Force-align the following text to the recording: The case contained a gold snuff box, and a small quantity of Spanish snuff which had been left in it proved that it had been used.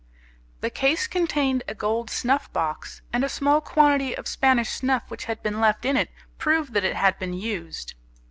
The 0.61 0.71
case 0.71 1.05
contained 1.05 1.61
a 1.67 1.75
gold 1.75 2.09
snuff 2.09 2.51
box, 2.51 3.03
and 3.13 3.23
a 3.23 3.29
small 3.29 3.61
quantity 3.61 4.15
of 4.17 4.27
Spanish 4.27 4.71
snuff 4.71 5.03
which 5.11 5.25
had 5.25 5.43
been 5.43 5.61
left 5.61 5.85
in 5.85 5.95
it 5.95 6.09
proved 6.39 6.73
that 6.73 6.83
it 6.83 6.95
had 6.95 7.19
been 7.19 7.33
used. 7.35 7.93